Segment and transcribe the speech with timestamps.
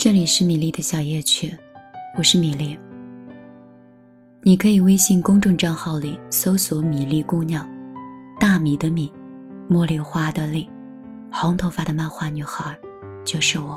[0.00, 1.52] 这里是米粒的小夜曲，
[2.16, 2.78] 我是米粒。
[4.42, 7.68] 你可以微信公众账号里搜索“米粒姑娘”，
[8.38, 9.12] 大米的米，
[9.68, 10.70] 茉莉花的莉，
[11.32, 12.78] 红头发的漫画女孩，
[13.24, 13.76] 就是我。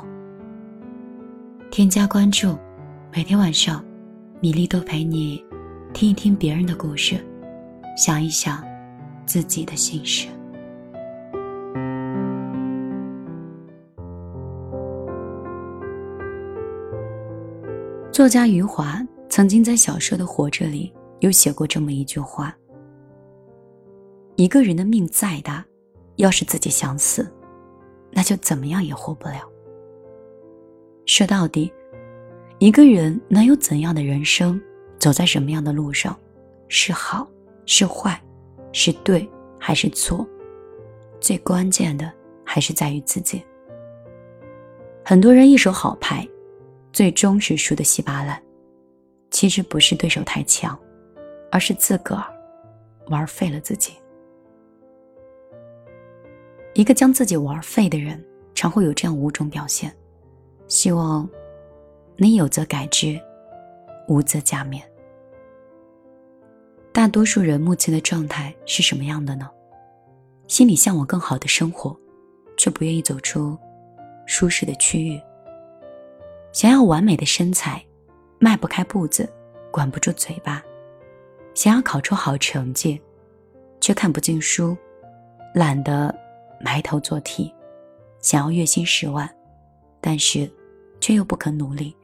[1.72, 2.56] 添加关注，
[3.12, 3.84] 每天晚上，
[4.38, 5.44] 米粒都陪你
[5.92, 7.16] 听一听别人的故事，
[7.96, 8.64] 想一想
[9.26, 10.28] 自己的心事。
[18.22, 22.56] 作家余华曾经在小说的《活着》里有写过这么一句话
[24.38, 25.66] ：“一个人的命再大，
[26.14, 27.28] 要是自己想死，
[28.12, 29.40] 那就怎么样也活不了。”
[31.04, 31.72] 说到底，
[32.60, 34.62] 一个人能有怎样的人生，
[35.00, 36.16] 走在什么样的路上，
[36.68, 37.28] 是好
[37.66, 38.22] 是坏，
[38.70, 40.24] 是对还是错，
[41.18, 42.08] 最关键的
[42.44, 43.42] 还是在于自己。
[45.04, 46.24] 很多人一手好牌。
[46.92, 48.40] 最终是输得稀巴烂，
[49.30, 50.78] 其实不是对手太强，
[51.50, 52.24] 而是自个儿
[53.08, 53.94] 玩废了自己。
[56.74, 58.22] 一个将自己玩废的人，
[58.54, 59.94] 常会有这样五种表现。
[60.68, 61.28] 希望
[62.16, 63.20] 你有则改之，
[64.08, 64.82] 无则加勉。
[66.92, 69.50] 大多数人目前的状态是什么样的呢？
[70.46, 71.98] 心里向往更好的生活，
[72.58, 73.58] 却不愿意走出
[74.26, 75.20] 舒适的区域。
[76.52, 77.82] 想要完美的身材，
[78.38, 79.26] 迈不开步子，
[79.70, 80.62] 管不住嘴巴；
[81.54, 83.00] 想要考出好成绩，
[83.80, 84.76] 却看不进书，
[85.54, 86.14] 懒得
[86.60, 87.50] 埋头做题；
[88.20, 89.28] 想要月薪十万，
[89.98, 90.50] 但是
[91.00, 91.96] 却又不肯努力。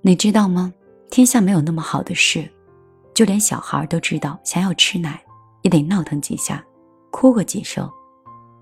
[0.00, 0.72] 你知道吗？
[1.10, 2.48] 天下没有那么好的事，
[3.12, 5.20] 就连小孩都知道，想要吃奶，
[5.62, 6.64] 也得闹腾几下，
[7.10, 7.90] 哭个几声，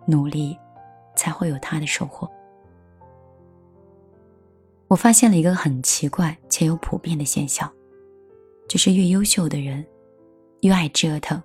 [0.06, 0.56] 努力，
[1.14, 2.26] 才会有他的收获。
[4.88, 7.70] 我发现了一个很奇怪且又普遍的现象，
[8.68, 9.84] 就是越优秀的人，
[10.60, 11.42] 越爱折腾，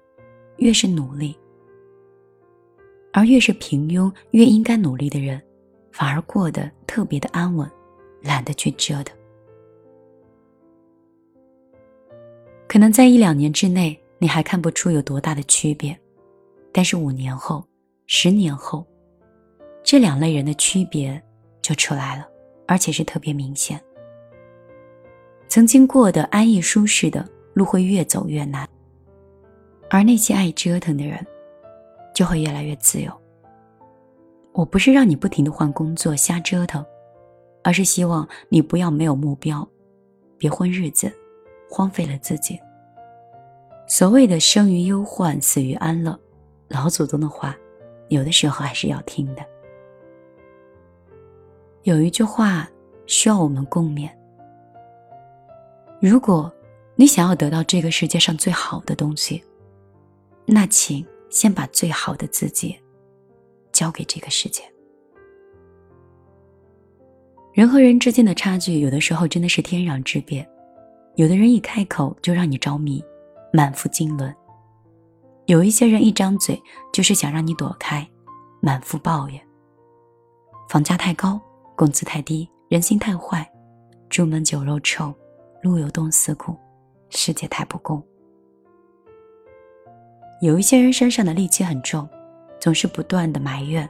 [0.58, 1.34] 越是努力；
[3.12, 5.42] 而越是平庸、越应该努力的人，
[5.92, 7.68] 反而过得特别的安稳，
[8.22, 9.18] 懒得去折腾。
[12.68, 16.00] 可能在一两年之内，你还看不出有多大的区别，
[16.72, 17.66] 但是五年后、
[18.06, 18.86] 十年后，
[19.84, 21.20] 这两类人的区别
[21.62, 22.28] 就出来了。
[22.72, 23.78] 而且是特别明显。
[25.50, 28.66] 曾经过得安逸舒适的路会越走越难，
[29.90, 31.20] 而那些爱折腾的人，
[32.16, 33.12] 就会越来越自由。
[34.54, 36.82] 我不是让你不停的换工作瞎折腾，
[37.62, 39.68] 而是希望你不要没有目标，
[40.38, 41.12] 别混日子，
[41.70, 42.58] 荒废了自己。
[43.86, 46.18] 所谓的生于忧患，死于安乐，
[46.70, 47.54] 老祖宗的话，
[48.08, 49.46] 有的时候还是要听的。
[51.84, 52.70] 有一句话
[53.08, 54.08] 需要我们共勉：
[56.00, 56.52] 如果
[56.96, 59.44] 你想要得到这个世界上最好的东西，
[60.46, 62.78] 那请先把最好的自己
[63.72, 64.62] 交给这个世界。
[67.52, 70.48] 人和人之间的差距，有的时候真的是天壤之别。
[71.16, 73.04] 有的人一开口就让你着迷，
[73.52, 74.32] 满腹经纶；
[75.48, 76.62] 有一些人一张嘴
[76.94, 78.08] 就是想让你躲开，
[78.62, 79.42] 满腹抱怨。
[80.70, 81.42] 房价太高。
[81.82, 83.52] 工资太低，人心太坏，
[84.08, 85.12] 朱门酒肉臭，
[85.64, 86.56] 路有冻死骨，
[87.10, 88.00] 世界太不公。
[90.44, 92.08] 有一些人身上的戾气很重，
[92.60, 93.90] 总是不断的埋怨，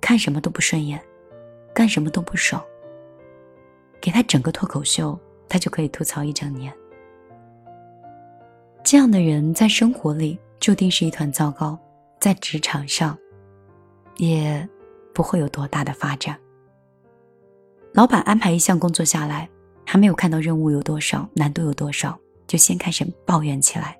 [0.00, 1.02] 看什么都不顺眼，
[1.74, 2.62] 干什么都不爽。
[4.00, 5.18] 给他整个脱口秀，
[5.48, 6.72] 他就可以吐槽一整年。
[8.84, 11.76] 这样的人在生活里注定是一团糟糕，
[12.20, 13.18] 在职场上，
[14.18, 14.68] 也
[15.12, 16.38] 不会有多大的发展。
[17.94, 19.48] 老板安排一项工作下来，
[19.84, 22.16] 还没有看到任务有多少、难度有多少，
[22.46, 23.98] 就先开始抱怨起来：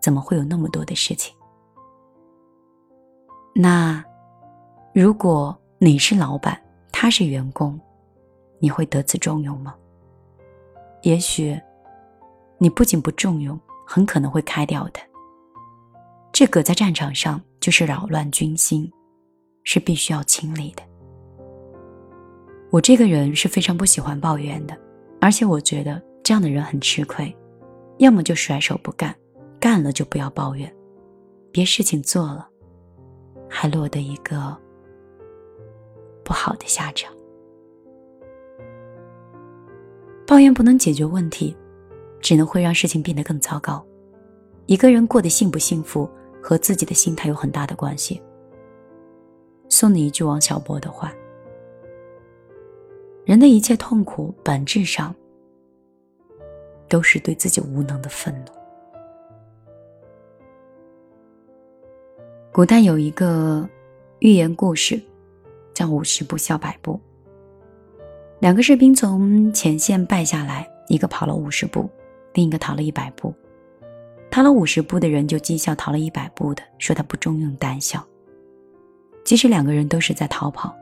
[0.00, 1.34] 怎么会有那么多的事情？
[3.54, 4.02] 那
[4.94, 6.58] 如果你是老板，
[6.92, 7.78] 他是员工，
[8.60, 9.74] 你会得此重用吗？
[11.02, 11.60] 也许
[12.56, 15.00] 你不仅不重用，很可能会开掉的。
[16.32, 18.90] 这个在战场上就是扰乱军心，
[19.64, 20.82] 是必须要清理的。
[22.70, 24.76] 我这个人是非常不喜欢抱怨的，
[25.20, 27.34] 而且我觉得这样的人很吃亏，
[27.96, 29.14] 要么就甩手不干，
[29.58, 30.70] 干了就不要抱怨，
[31.50, 32.46] 别事情做了，
[33.48, 34.54] 还落得一个
[36.22, 37.10] 不好的下场。
[40.26, 41.56] 抱怨不能解决问题，
[42.20, 43.82] 只能会让事情变得更糟糕。
[44.66, 46.06] 一个人过得幸不幸福
[46.42, 48.20] 和自己的心态有很大的关系。
[49.70, 51.10] 送你一句王小波的话。
[53.28, 55.14] 人的一切痛苦，本质上
[56.88, 58.52] 都是对自己无能的愤怒。
[62.50, 63.68] 古代有一个
[64.20, 64.98] 寓言故事，
[65.74, 66.98] 叫“五十步笑百步”。
[68.40, 71.86] 两个士兵从前线败下来，一个跑了五十步，
[72.32, 73.34] 另一个逃了一百步。
[74.30, 78.02] 逃了五十步的人就讥笑逃了一百步的，说他不中用、胆小。
[79.22, 80.74] 即使两个人都是在逃跑，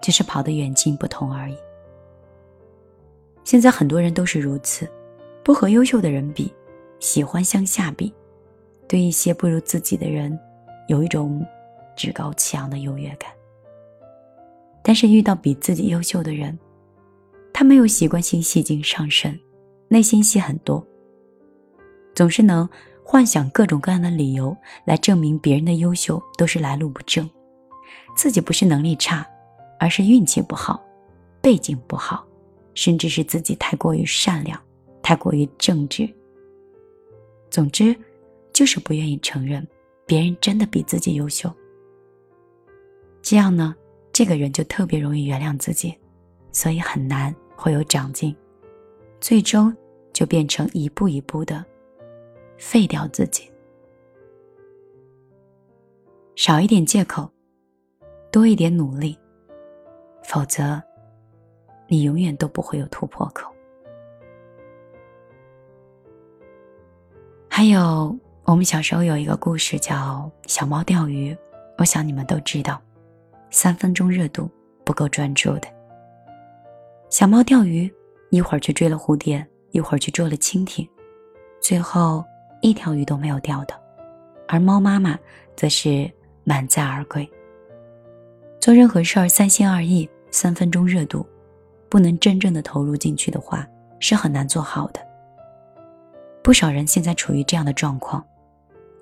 [0.00, 1.56] 只是跑的远近不同而已。
[3.44, 4.88] 现在很多人都是如此，
[5.42, 6.52] 不和优秀的人比，
[6.98, 8.12] 喜欢向下比，
[8.88, 10.38] 对一些不如自己的人，
[10.88, 11.44] 有一种
[11.96, 13.30] 趾高气扬的优越感。
[14.82, 16.58] 但是遇到比自己优秀的人，
[17.52, 19.38] 他没有习惯性戏精上身，
[19.88, 20.86] 内心戏很多，
[22.14, 22.68] 总是能
[23.04, 27.28] 幻想各种各样的理由来证明别人的优秀都是来路不正。
[28.16, 29.26] 自己不是能力差，
[29.78, 30.82] 而是运气不好，
[31.40, 32.24] 背景不好，
[32.74, 34.60] 甚至是自己太过于善良，
[35.02, 36.08] 太过于正直。
[37.50, 37.96] 总之，
[38.52, 39.66] 就是不愿意承认
[40.06, 41.52] 别人真的比自己优秀。
[43.22, 43.74] 这样呢，
[44.12, 45.94] 这个人就特别容易原谅自己，
[46.52, 48.34] 所以很难会有长进，
[49.20, 49.74] 最终
[50.12, 51.64] 就变成一步一步的
[52.56, 53.50] 废掉自己，
[56.36, 57.30] 少一点借口。
[58.32, 59.18] 多一点努力，
[60.22, 60.80] 否则，
[61.90, 63.52] 你永远都不会有突破口。
[67.48, 71.34] 还有，我们小时候有一个故事叫《小猫钓鱼》，
[71.78, 72.80] 我想你们都知道，
[73.50, 74.48] 三分钟热度
[74.84, 75.66] 不够专注的。
[77.08, 77.92] 小猫钓鱼，
[78.30, 80.88] 一会儿去追了蝴蝶，一会儿去捉了蜻蜓，
[81.60, 82.24] 最后
[82.62, 83.74] 一条鱼都没有钓到，
[84.46, 85.18] 而猫妈妈
[85.56, 86.08] 则是
[86.44, 87.28] 满载而归。
[88.60, 91.26] 做任何事儿三心二意、三分钟热度，
[91.90, 93.66] 不能真正的投入进去的话，
[93.98, 95.00] 是很难做好的。
[96.42, 98.24] 不少人现在处于这样的状况：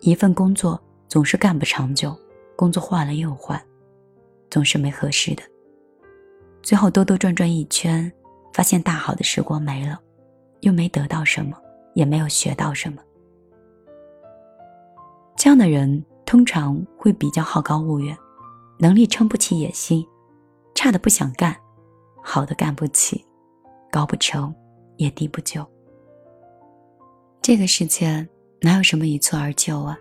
[0.00, 2.17] 一份工作总是干不长久，
[2.56, 3.62] 工作换了又换，
[4.50, 5.43] 总是没合适的。
[6.62, 8.11] 最后兜兜转转一圈，
[8.52, 10.00] 发现大好的时光没了，
[10.61, 11.56] 又没得到什么，
[11.94, 13.02] 也没有学到什么。
[15.37, 18.17] 这样的人通常会比较好高骛远。
[18.81, 20.06] 能力撑不起野心，
[20.73, 21.56] 差的不想干，
[22.31, 23.25] 好的干不起，
[23.91, 24.55] 高不成，
[24.99, 25.67] 也低不就。
[27.41, 28.29] 这个世界
[28.61, 29.99] 哪有什么一蹴而就啊？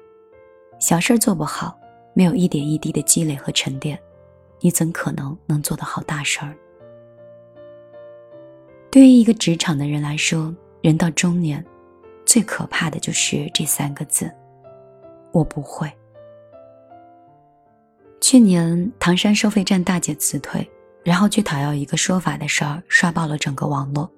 [0.78, 1.80] 小事做不好，
[2.14, 3.98] 没有一点一滴的积累和沉淀，
[4.60, 6.54] 你怎可能能做得好大事儿？
[8.92, 11.66] 对于一个职场的人来说，人到中年，
[12.26, 14.30] 最可怕的就是这三个字：
[15.32, 15.90] 我不会。
[18.20, 20.70] 去年唐山收费站大姐辞退，
[21.08, 24.12] 然后去讨要一个说法的事儿，刷爆了整个网络。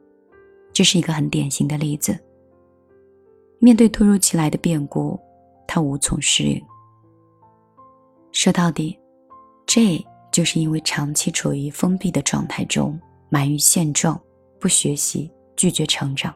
[0.73, 2.17] 这是一个很典型的例子。
[3.59, 5.19] 面对突如其来的变故，
[5.67, 6.59] 他无从适应。
[8.31, 8.97] 说到底，
[9.67, 12.99] 这就是因为长期处于封闭的状态中，
[13.29, 14.19] 满于现状，
[14.59, 16.33] 不学习，拒绝成长。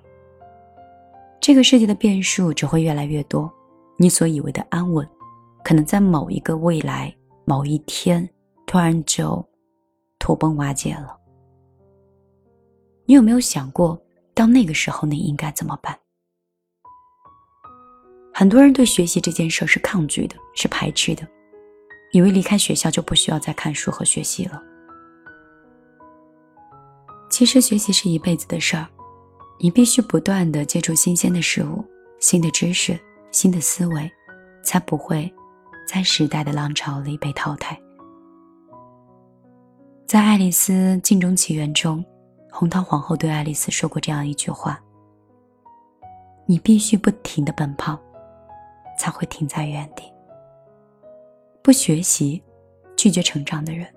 [1.42, 3.52] 这个世界的变数只会越来越多，
[3.98, 5.04] 你所以为的安稳，
[5.64, 7.12] 可能在某一个未来。
[7.44, 8.30] 某一天，
[8.68, 9.44] 突然就
[10.24, 11.20] 土崩瓦解了。
[13.06, 14.02] 你有没有想过，
[14.34, 16.00] 到那个时候你应该怎么办？
[18.34, 21.28] 很多人对学习这件事是抗拒的，是排斥的，
[22.14, 24.64] 以为离开学校就不需要再看书和学习了。
[27.30, 28.88] 其实，学习是一辈子的事儿，
[29.60, 31.84] 你必须不断的接触新鲜的事物、
[32.22, 32.98] 新的知识、
[33.30, 34.10] 新的思维，
[34.64, 35.30] 才不会。
[35.86, 37.78] 在时代的浪潮里被淘汰。
[40.06, 42.04] 在《爱丽丝镜中奇缘》中，
[42.52, 44.80] 红桃皇后对爱丽丝说过这样一句话
[46.46, 48.00] ：“你必须不停的奔跑，
[48.98, 50.04] 才会停在原地。
[51.64, 52.42] 不学习、
[52.96, 53.88] 拒绝成长的人，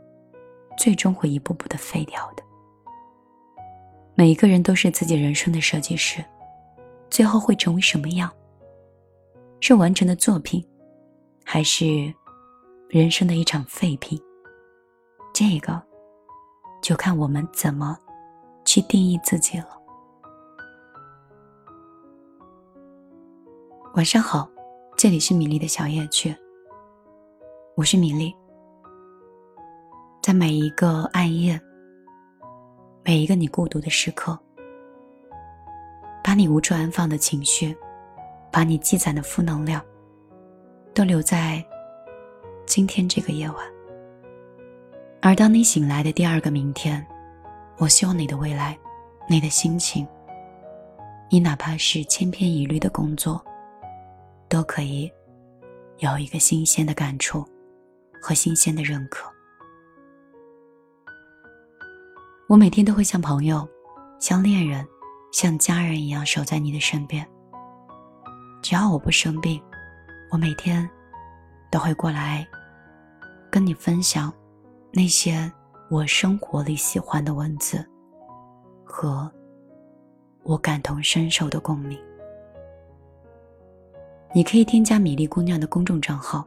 [0.79, 2.43] 最终会一步步的废掉的。
[4.15, 6.25] 每一个人都是自己人生的设计师，
[7.11, 8.33] 最后会成为什么样？
[9.61, 10.65] 是完成的作品。”
[11.49, 12.13] 还是
[12.89, 14.21] 人生的一场废品，
[15.33, 15.81] 这个
[16.87, 17.99] 就看我们怎么
[18.65, 19.67] 去定义自己了。
[23.97, 24.49] 晚上好，
[24.97, 26.33] 这里是米粒的小夜曲，
[27.75, 28.33] 我是米粒。
[30.23, 31.61] 在每一个暗夜，
[33.03, 34.39] 每一个你孤独的时刻，
[36.23, 37.77] 把你无处安放的情绪，
[38.53, 39.85] 把你积攒的负能量。
[40.95, 41.67] 都留在
[42.65, 43.59] 今天这个夜晚，
[45.23, 47.05] 而当你醒来的第二个明天，
[47.79, 48.79] 我希望你的未来，
[49.29, 50.07] 你的心情，
[51.29, 53.45] 你哪怕是千篇一律的工作，
[54.49, 55.11] 都可以
[55.99, 57.45] 有一个新鲜的感触
[58.23, 59.29] 和新鲜的认可。
[62.49, 63.69] 我每天都会像朋友、
[64.21, 64.87] 像恋人、
[65.33, 67.27] 像家人一样守在你的身边。
[68.63, 69.61] 只要我不生病，
[70.31, 70.89] 我每天
[71.71, 72.47] 都会过来
[73.51, 74.33] 跟你分享
[74.93, 75.51] 那些
[75.91, 77.85] 我生活里喜欢的文字
[78.85, 79.31] 和
[80.43, 81.99] 我感同身受的共鸣。
[84.33, 86.47] 你可以添加米粒姑娘的公众账号，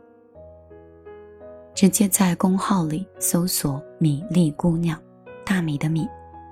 [1.74, 5.00] 直接在公号里搜索“米粒姑娘”。
[5.46, 6.08] 大米的米，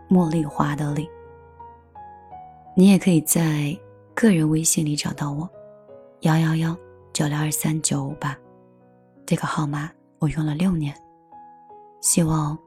[0.10, 1.08] 茉莉花的莉。
[2.76, 3.78] 你也可以在
[4.16, 5.48] 个人微信里找到我，
[6.22, 6.76] 幺幺幺
[7.14, 8.36] 九六二三九五八，
[9.26, 10.96] 这个号码我用了六年。
[12.08, 12.58] 希望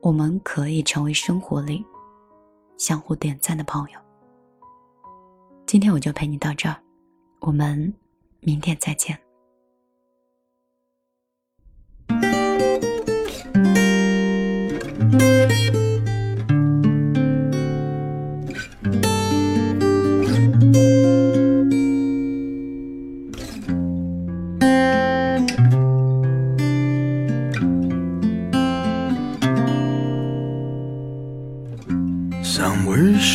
[0.00, 1.84] 我们可以成为生活里
[2.78, 3.98] 相互点赞的朋友。
[5.66, 6.76] 今天我就陪你到这儿，
[7.40, 7.92] 我们
[8.38, 9.18] 明天再见。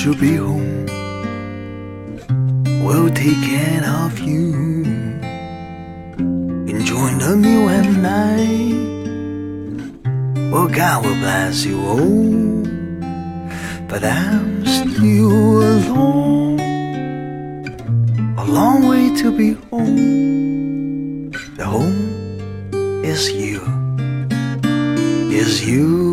[0.05, 0.85] Should be home.
[2.85, 4.83] We'll take care of you.
[6.69, 8.75] Enjoying the meal at night.
[10.51, 12.65] Well, God will bless you all.
[13.89, 16.59] But I'm still alone.
[18.37, 21.31] A long way to be home.
[21.57, 23.59] The home is you.
[25.33, 26.04] Is you.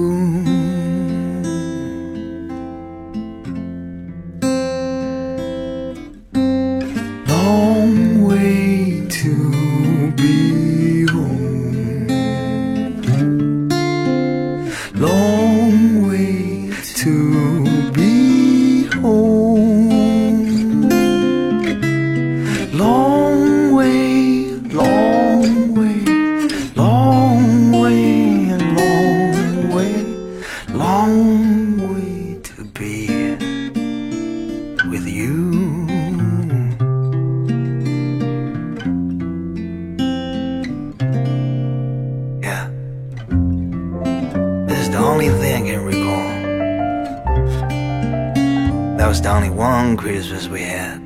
[49.22, 50.98] The only one Christmas we had.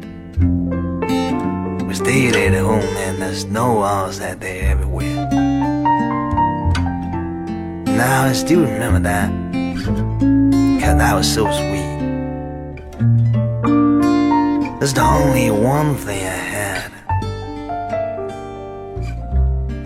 [1.87, 5.28] We stayed at home and there's no else out there everywhere.
[7.85, 9.30] Now I still remember that.
[10.80, 11.96] Cause that was so sweet.
[14.80, 16.92] That's the only one thing I had.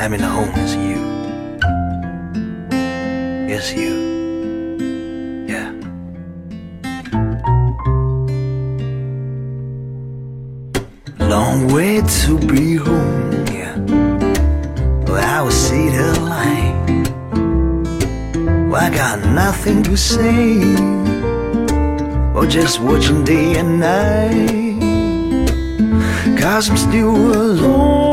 [0.01, 1.01] I mean, the home is you.
[3.53, 4.10] It's you.
[11.73, 13.77] Way to be home, yeah.
[15.07, 16.75] Well, I will see the light.
[18.69, 20.59] Well, I got nothing to say.
[22.35, 24.81] Or just watching day and night.
[26.41, 28.10] Cause I'm still alone.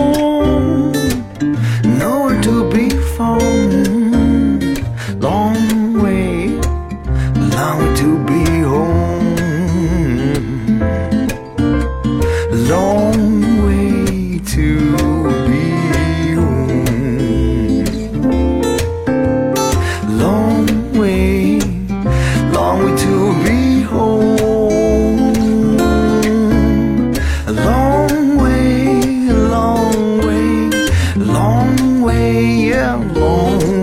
[32.98, 33.77] 像梦。